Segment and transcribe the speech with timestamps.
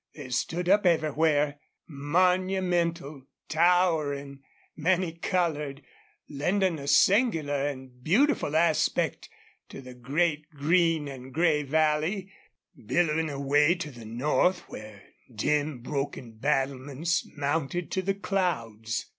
[0.15, 4.41] They stood up everywhere, monumental, towering,
[4.75, 5.83] many colored,
[6.27, 9.29] lending a singular and beautiful aspect
[9.69, 12.31] to the great green and gray valley,
[12.75, 19.05] billowing away to the north, where dim, broken battlements mounted to the clouds.